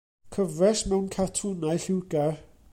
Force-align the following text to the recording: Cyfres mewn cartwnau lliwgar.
Cyfres 0.35 0.79
mewn 0.89 1.11
cartwnau 1.15 1.77
lliwgar. 1.83 2.35